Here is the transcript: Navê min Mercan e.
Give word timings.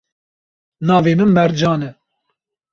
Navê 0.87 1.13
min 1.19 1.29
Mercan 1.37 1.79
e. 1.89 1.91